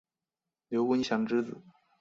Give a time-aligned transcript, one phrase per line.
[0.67, 1.61] 刘文翔之子。